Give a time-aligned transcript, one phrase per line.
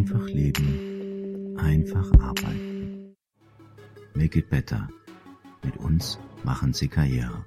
[0.00, 3.14] Einfach leben, einfach arbeiten.
[4.14, 4.88] Make it better.
[5.62, 7.44] Mit uns machen Sie Karriere.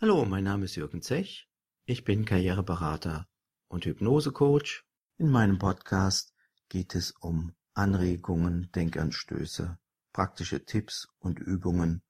[0.00, 1.46] Hallo, mein Name ist Jürgen Zech.
[1.84, 3.28] Ich bin Karriereberater
[3.68, 4.86] und Hypnosecoach.
[5.18, 6.32] In meinem Podcast
[6.70, 9.78] geht es um Anregungen, Denkanstöße,
[10.14, 12.02] praktische Tipps und Übungen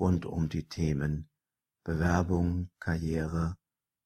[0.00, 1.28] rund um die Themen
[1.84, 3.58] Bewerbung, Karriere,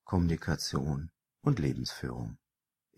[0.02, 2.38] Kommunikation und Lebensführung.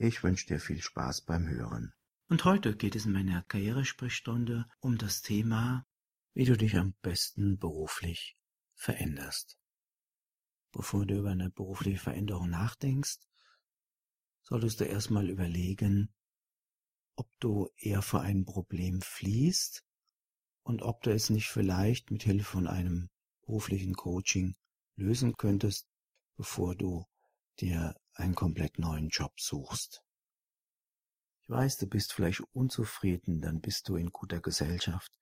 [0.01, 1.93] Ich wünsche dir viel Spaß beim Hören.
[2.29, 5.89] Und heute geht es in meiner Karrieresprechstunde um das Thema,
[6.35, 8.39] wie du dich am besten beruflich
[8.77, 9.59] veränderst.
[10.71, 13.19] Bevor du über eine berufliche Veränderung nachdenkst,
[14.43, 16.15] solltest du erstmal überlegen,
[17.17, 19.85] ob du eher vor einem Problem fließt
[20.63, 23.11] und ob du es nicht vielleicht mit Hilfe von einem
[23.41, 24.55] beruflichen Coaching
[24.95, 25.89] lösen könntest,
[26.37, 27.05] bevor du
[27.59, 30.03] dir einen komplett neuen Job suchst.
[31.43, 35.13] Ich weiß, du bist vielleicht unzufrieden, dann bist du in guter Gesellschaft,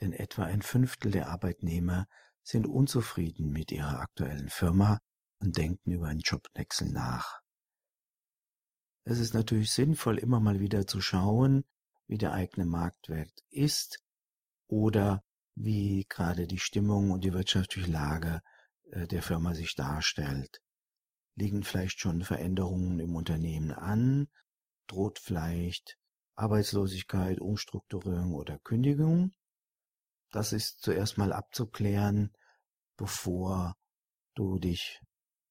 [0.00, 2.06] denn etwa ein Fünftel der Arbeitnehmer
[2.42, 5.00] sind unzufrieden mit ihrer aktuellen Firma
[5.40, 7.40] und denken über einen Jobwechsel nach.
[9.04, 11.64] Es ist natürlich sinnvoll, immer mal wieder zu schauen,
[12.06, 14.02] wie der eigene Marktwert ist
[14.66, 15.22] oder
[15.54, 18.42] wie gerade die Stimmung und die wirtschaftliche Lage
[18.90, 20.63] äh, der Firma sich darstellt.
[21.36, 24.28] Liegen vielleicht schon Veränderungen im Unternehmen an?
[24.86, 25.96] Droht vielleicht
[26.36, 29.32] Arbeitslosigkeit, Umstrukturierung oder Kündigung?
[30.30, 32.32] Das ist zuerst mal abzuklären,
[32.96, 33.74] bevor
[34.34, 35.00] du dich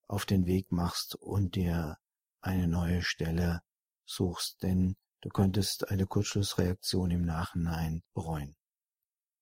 [0.07, 1.97] auf den Weg machst und dir
[2.41, 3.61] eine neue Stelle
[4.05, 8.55] suchst, denn du könntest eine Kurzschlussreaktion im Nachhinein bereuen.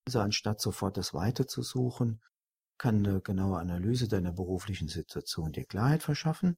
[0.06, 2.22] Also anstatt sofort das Weite zu suchen,
[2.82, 6.58] kann eine genaue Analyse deiner beruflichen Situation dir Klarheit verschaffen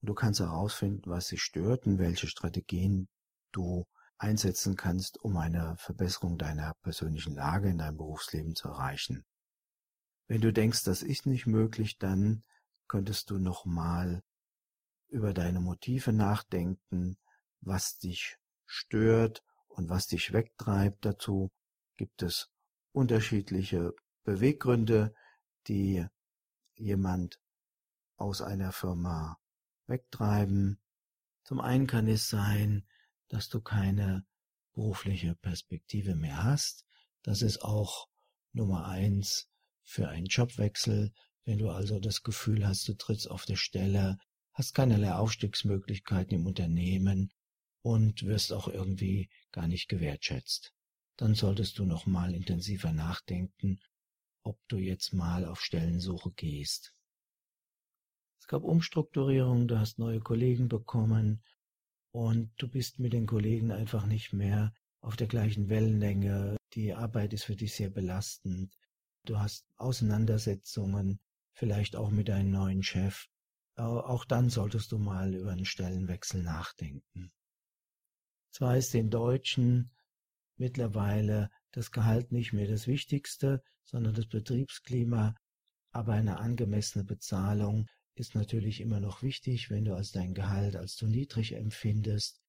[0.00, 3.08] und du kannst herausfinden, was dich stört und welche Strategien
[3.52, 3.86] du
[4.18, 9.24] einsetzen kannst, um eine Verbesserung deiner persönlichen Lage in deinem Berufsleben zu erreichen.
[10.26, 12.42] Wenn du denkst, das ist nicht möglich, dann
[12.88, 14.24] könntest du nochmal
[15.10, 17.18] über deine Motive nachdenken,
[17.60, 18.36] was dich
[18.66, 21.04] stört und was dich wegtreibt.
[21.04, 21.52] Dazu
[21.96, 22.50] gibt es
[22.90, 23.92] unterschiedliche
[24.24, 25.14] Beweggründe,
[25.68, 26.06] die
[26.74, 27.40] jemand
[28.16, 29.38] aus einer Firma
[29.86, 30.80] wegtreiben.
[31.44, 32.86] Zum einen kann es sein,
[33.28, 34.24] dass du keine
[34.72, 36.84] berufliche Perspektive mehr hast.
[37.22, 38.08] Das ist auch
[38.52, 39.48] Nummer eins
[39.82, 41.12] für einen Jobwechsel.
[41.44, 44.18] Wenn du also das Gefühl hast, du trittst auf der Stelle,
[44.52, 47.32] hast keinerlei Aufstiegsmöglichkeiten im Unternehmen
[47.82, 50.72] und wirst auch irgendwie gar nicht gewertschätzt.
[51.16, 53.80] Dann solltest du noch mal intensiver nachdenken,
[54.42, 56.94] ob du jetzt mal auf Stellensuche gehst.
[58.38, 61.42] Es gab Umstrukturierungen, du hast neue Kollegen bekommen
[62.10, 66.56] und du bist mit den Kollegen einfach nicht mehr auf der gleichen Wellenlänge.
[66.74, 68.76] Die Arbeit ist für dich sehr belastend.
[69.24, 71.20] Du hast Auseinandersetzungen,
[71.52, 73.28] vielleicht auch mit deinem neuen Chef.
[73.76, 77.32] Auch dann solltest du mal über einen Stellenwechsel nachdenken.
[78.50, 79.92] Zwar ist den Deutschen
[80.56, 85.34] mittlerweile das Gehalt nicht mehr das Wichtigste, sondern das Betriebsklima,
[85.90, 90.96] aber eine angemessene Bezahlung ist natürlich immer noch wichtig, wenn du als dein Gehalt als
[90.96, 92.40] zu niedrig empfindest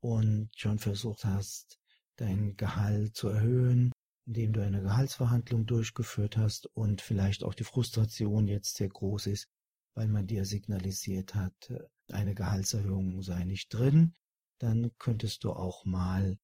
[0.00, 1.78] und schon versucht hast,
[2.16, 3.92] dein Gehalt zu erhöhen,
[4.26, 9.48] indem du eine Gehaltsverhandlung durchgeführt hast und vielleicht auch die Frustration jetzt sehr groß ist,
[9.94, 11.72] weil man dir signalisiert hat,
[12.08, 14.14] eine Gehaltserhöhung sei nicht drin,
[14.58, 16.38] dann könntest du auch mal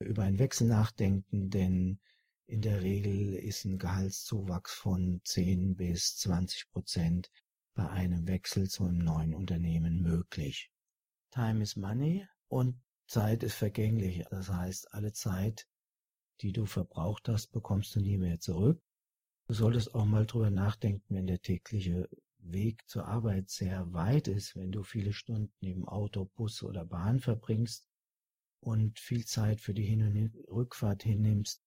[0.00, 2.00] über einen Wechsel nachdenken, denn
[2.48, 7.30] in der Regel ist ein Gehaltszuwachs von 10 bis 20 Prozent
[7.74, 10.70] bei einem Wechsel zu einem neuen Unternehmen möglich.
[11.30, 14.24] Time is money und Zeit ist vergänglich.
[14.30, 15.68] Das heißt, alle Zeit,
[16.40, 18.82] die du verbraucht hast, bekommst du nie mehr zurück.
[19.46, 24.56] Du solltest auch mal drüber nachdenken, wenn der tägliche Weg zur Arbeit sehr weit ist,
[24.56, 27.86] wenn du viele Stunden im Auto, Bus oder Bahn verbringst,
[28.60, 31.62] und viel Zeit für die Hin- und Rückfahrt hinnimmst,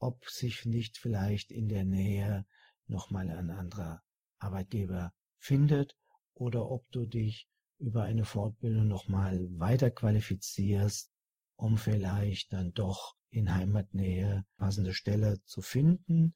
[0.00, 2.44] ob sich nicht vielleicht in der Nähe
[2.86, 4.02] nochmal ein anderer
[4.38, 5.96] Arbeitgeber findet
[6.34, 7.48] oder ob du dich
[7.78, 11.12] über eine Fortbildung nochmal weiter qualifizierst,
[11.56, 16.34] um vielleicht dann doch in Heimatnähe passende Stelle zu finden.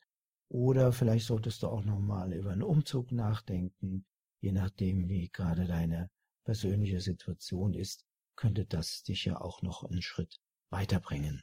[0.49, 4.07] Oder vielleicht solltest du auch nochmal über einen Umzug nachdenken,
[4.41, 6.11] je nachdem, wie gerade deine
[6.45, 8.07] persönliche Situation ist
[8.37, 10.41] könnte das dich ja auch noch einen Schritt
[10.71, 11.43] weiterbringen.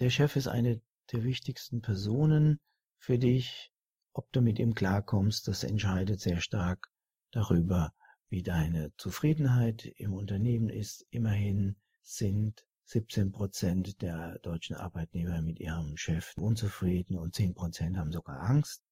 [0.00, 0.80] Der Chef ist eine
[1.12, 2.60] der wichtigsten Personen
[2.98, 3.72] für dich.
[4.12, 6.88] Ob du mit ihm klarkommst, das entscheidet sehr stark
[7.32, 7.92] darüber,
[8.28, 11.06] wie deine Zufriedenheit im Unternehmen ist.
[11.10, 18.12] Immerhin sind 17 Prozent der deutschen Arbeitnehmer mit ihrem Chef unzufrieden und 10 Prozent haben
[18.12, 18.82] sogar Angst.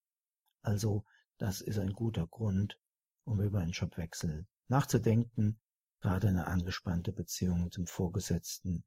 [0.63, 1.05] Also
[1.39, 2.79] das ist ein guter Grund,
[3.25, 5.61] um über einen Jobwechsel nachzudenken.
[6.01, 8.85] Gerade eine angespannte Beziehung zum Vorgesetzten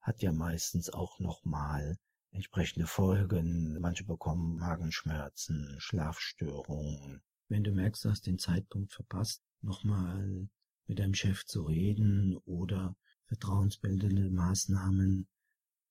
[0.00, 1.98] hat ja meistens auch nochmal
[2.34, 3.78] entsprechende Folgen.
[3.80, 7.22] Manche bekommen Magenschmerzen, Schlafstörungen.
[7.48, 10.48] Wenn du merkst, du hast den Zeitpunkt verpasst, nochmal
[10.86, 12.96] mit deinem Chef zu reden oder
[13.26, 15.28] vertrauensbildende Maßnahmen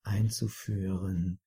[0.04, 1.40] einzuführen,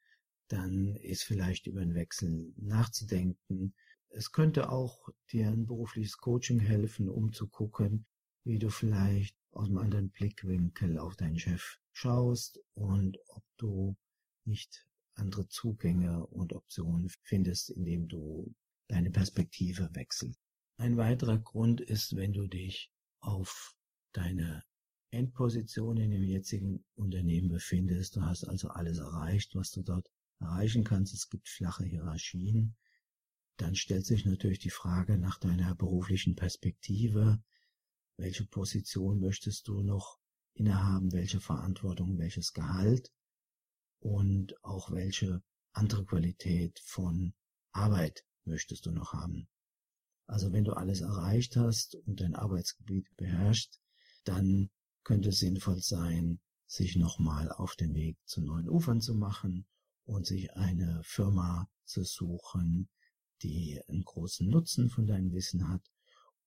[0.49, 3.75] dann ist vielleicht über einen Wechsel nachzudenken.
[4.09, 8.07] Es könnte auch dir ein berufliches Coaching helfen, um zu gucken,
[8.45, 13.97] wie du vielleicht aus einem anderen Blickwinkel auf deinen Chef schaust und ob du
[14.47, 18.55] nicht andere Zugänge und Optionen findest, indem du
[18.89, 20.39] deine Perspektive wechselst.
[20.79, 23.75] Ein weiterer Grund ist, wenn du dich auf
[24.13, 24.63] deine
[25.11, 28.17] Endposition in dem jetzigen Unternehmen befindest.
[28.17, 30.11] Du hast also alles erreicht, was du dort
[30.41, 31.15] erreichen kannst.
[31.15, 32.77] Es gibt flache Hierarchien.
[33.57, 37.43] Dann stellt sich natürlich die Frage nach deiner beruflichen Perspektive.
[38.19, 40.19] Welche Position möchtest du noch
[40.55, 41.13] innehaben?
[41.13, 42.19] Welche Verantwortung?
[42.19, 43.13] Welches Gehalt?
[44.01, 47.35] Und auch welche andere Qualität von
[47.73, 49.49] Arbeit möchtest du noch haben?
[50.27, 53.79] Also wenn du alles erreicht hast und dein Arbeitsgebiet beherrscht,
[54.25, 54.71] dann
[55.05, 59.67] könnte es sinnvoll sein, sich nochmal auf den Weg zu neuen Ufern zu machen
[60.05, 62.89] und sich eine Firma zu suchen,
[63.43, 65.83] die einen großen Nutzen von deinem Wissen hat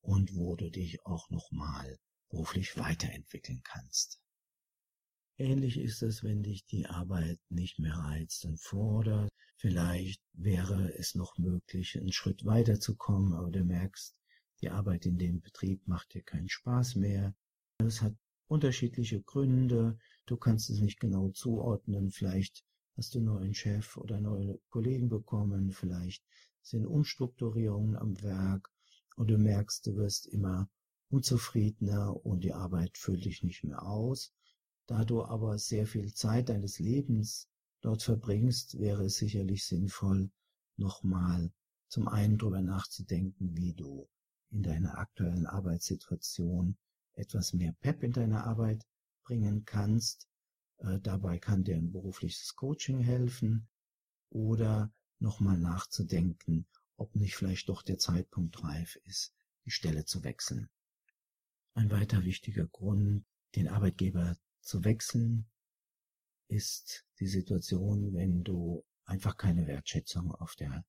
[0.01, 1.99] und wo du dich auch nochmal
[2.29, 4.21] beruflich weiterentwickeln kannst.
[5.41, 9.31] Ähnlich ist es, wenn dich die Arbeit nicht mehr reizt und fordert.
[9.55, 14.17] Vielleicht wäre es noch möglich, einen Schritt weiterzukommen, aber du merkst,
[14.59, 17.33] die Arbeit in dem Betrieb macht dir keinen Spaß mehr.
[17.77, 18.13] Es hat
[18.47, 19.97] unterschiedliche Gründe.
[20.25, 22.11] Du kannst es nicht genau zuordnen.
[22.11, 22.65] Vielleicht
[22.97, 25.71] hast du neuen Chef oder neue Kollegen bekommen.
[25.71, 26.21] Vielleicht
[26.61, 28.69] sind Umstrukturierungen am Werk
[29.15, 30.69] und du merkst, du wirst immer
[31.09, 34.33] unzufriedener und die Arbeit füllt dich nicht mehr aus.
[34.89, 37.47] Da du aber sehr viel Zeit deines Lebens
[37.81, 40.31] dort verbringst, wäre es sicherlich sinnvoll,
[40.77, 41.53] nochmal
[41.89, 44.09] zum einen darüber nachzudenken, wie du
[44.49, 46.75] in deiner aktuellen Arbeitssituation
[47.13, 48.83] etwas mehr Pep in deine Arbeit
[49.23, 50.27] bringen kannst.
[50.77, 53.67] Äh, dabei kann dir ein berufliches Coaching helfen
[54.31, 56.65] oder nochmal nachzudenken,
[56.97, 60.67] ob nicht vielleicht doch der Zeitpunkt reif ist, die Stelle zu wechseln.
[61.75, 65.49] Ein weiter wichtiger Grund, den Arbeitgeber zu wechseln,
[66.47, 70.85] ist die Situation, wenn du einfach keine Wertschätzung auf der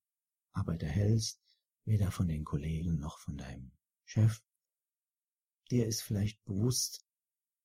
[0.53, 1.41] Arbeit erhältst,
[1.85, 3.73] weder von den Kollegen noch von deinem
[4.05, 4.43] Chef.
[5.71, 7.05] Dir ist vielleicht bewusst,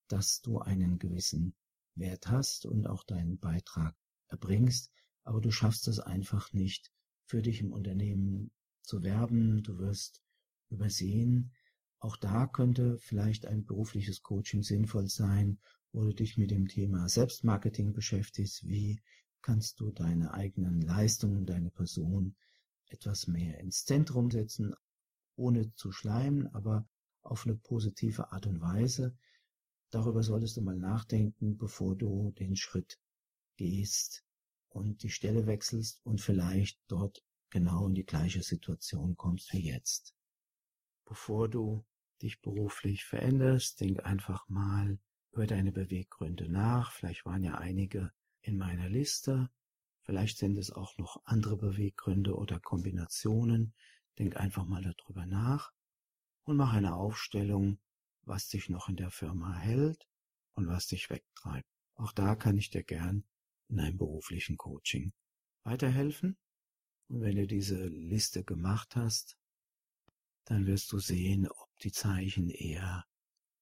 [0.08, 1.54] dass du einen gewissen
[1.94, 3.96] Wert hast und auch deinen Beitrag
[4.28, 4.92] erbringst,
[5.24, 6.92] aber du schaffst es einfach nicht,
[7.24, 8.52] für dich im Unternehmen
[8.82, 10.22] zu werben, du wirst
[10.68, 11.52] übersehen.
[11.98, 15.58] Auch da könnte vielleicht ein berufliches Coaching sinnvoll sein,
[15.92, 18.66] wo du dich mit dem Thema Selbstmarketing beschäftigst.
[18.66, 19.00] Wie
[19.42, 22.34] kannst du deine eigenen Leistungen, deine Person
[22.88, 24.74] etwas mehr ins Zentrum setzen,
[25.36, 26.88] ohne zu schleimen, aber
[27.22, 29.16] auf eine positive Art und Weise.
[29.90, 32.98] Darüber solltest du mal nachdenken, bevor du den Schritt
[33.56, 34.24] gehst
[34.68, 40.14] und die Stelle wechselst und vielleicht dort genau in die gleiche Situation kommst wie jetzt.
[41.04, 41.84] Bevor du
[42.22, 44.98] dich beruflich veränderst, denk einfach mal
[45.36, 46.92] über deine Beweggründe nach.
[46.92, 49.50] Vielleicht waren ja einige in meiner Liste.
[50.00, 53.74] Vielleicht sind es auch noch andere Beweggründe oder Kombinationen.
[54.18, 55.72] Denk einfach mal darüber nach
[56.44, 57.78] und mach eine Aufstellung,
[58.22, 60.08] was dich noch in der Firma hält
[60.54, 61.68] und was dich wegtreibt.
[61.96, 63.22] Auch da kann ich dir gern
[63.68, 65.12] in einem beruflichen Coaching
[65.64, 66.38] weiterhelfen.
[67.08, 69.36] Und wenn du diese Liste gemacht hast,
[70.46, 73.04] dann wirst du sehen, ob die Zeichen eher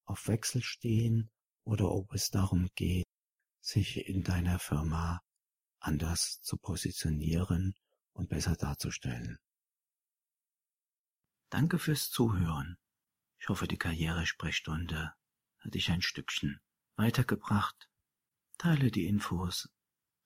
[0.04, 1.30] auf Wechsel stehen
[1.64, 3.06] oder ob es darum geht,
[3.60, 5.22] sich in deiner Firma
[5.80, 7.74] anders zu positionieren
[8.12, 9.38] und besser darzustellen.
[11.50, 12.76] Danke fürs Zuhören.
[13.38, 15.14] Ich hoffe, die Karrieresprechstunde
[15.58, 16.60] hat dich ein Stückchen
[16.96, 17.88] weitergebracht.
[18.58, 19.68] Teile die Infos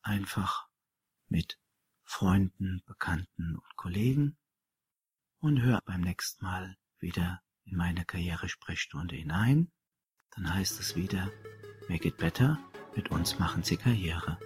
[0.03, 0.69] einfach
[1.29, 1.59] mit
[2.05, 4.39] Freunden, Bekannten und Kollegen
[5.41, 9.71] und hör beim nächsten Mal wieder in meine Karrieresprechstunde hinein
[10.39, 11.31] dann heißt es wieder,
[11.89, 12.59] Make it better,
[12.95, 14.39] mit uns machen Sie Karriere.